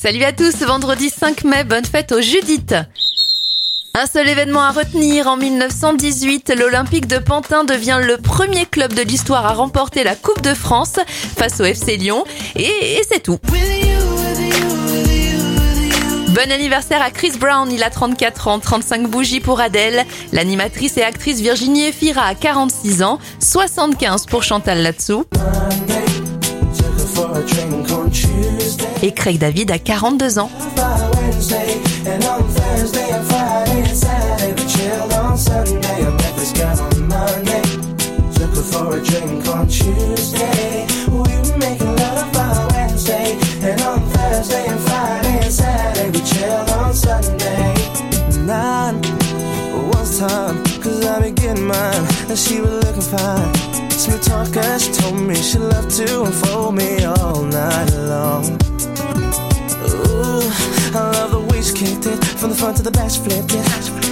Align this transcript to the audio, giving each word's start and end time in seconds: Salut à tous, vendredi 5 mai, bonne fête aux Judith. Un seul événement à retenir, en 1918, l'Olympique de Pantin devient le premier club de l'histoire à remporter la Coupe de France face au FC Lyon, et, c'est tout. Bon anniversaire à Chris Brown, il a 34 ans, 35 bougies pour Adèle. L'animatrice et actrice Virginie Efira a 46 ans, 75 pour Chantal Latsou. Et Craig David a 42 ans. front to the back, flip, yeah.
Salut 0.00 0.22
à 0.22 0.32
tous, 0.32 0.54
vendredi 0.58 1.10
5 1.10 1.42
mai, 1.42 1.64
bonne 1.64 1.84
fête 1.84 2.12
aux 2.12 2.20
Judith. 2.20 2.72
Un 3.94 4.06
seul 4.06 4.28
événement 4.28 4.62
à 4.62 4.70
retenir, 4.70 5.26
en 5.26 5.36
1918, 5.36 6.54
l'Olympique 6.56 7.08
de 7.08 7.18
Pantin 7.18 7.64
devient 7.64 7.98
le 8.00 8.16
premier 8.16 8.64
club 8.64 8.92
de 8.92 9.02
l'histoire 9.02 9.44
à 9.44 9.54
remporter 9.54 10.04
la 10.04 10.14
Coupe 10.14 10.40
de 10.40 10.54
France 10.54 11.00
face 11.36 11.58
au 11.58 11.64
FC 11.64 11.96
Lyon, 11.96 12.22
et, 12.54 13.02
c'est 13.10 13.24
tout. 13.24 13.38
Bon 16.28 16.52
anniversaire 16.52 17.02
à 17.02 17.10
Chris 17.10 17.32
Brown, 17.36 17.68
il 17.72 17.82
a 17.82 17.90
34 17.90 18.46
ans, 18.46 18.60
35 18.60 19.08
bougies 19.08 19.40
pour 19.40 19.58
Adèle. 19.58 20.04
L'animatrice 20.32 20.96
et 20.96 21.02
actrice 21.02 21.40
Virginie 21.40 21.86
Efira 21.86 22.22
a 22.22 22.36
46 22.36 23.02
ans, 23.02 23.18
75 23.40 24.26
pour 24.26 24.44
Chantal 24.44 24.80
Latsou. 24.80 25.24
Et 29.02 29.12
Craig 29.12 29.38
David 29.38 29.70
a 29.70 29.78
42 29.78 30.38
ans. 30.38 30.50
front 62.58 62.76
to 62.76 62.82
the 62.82 62.90
back, 62.90 63.12
flip, 63.12 63.44
yeah. 63.52 64.07